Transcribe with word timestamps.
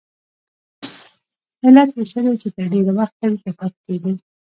علت 1.63 1.89
یې 1.97 2.03
څه 2.11 2.19
دی 2.25 2.33
چې 2.41 2.47
تر 2.55 2.65
ډېره 2.73 2.91
وخته 2.97 3.23
ویښه 3.29 3.51
پاتې 3.59 3.79
کیږي؟ 3.85 4.13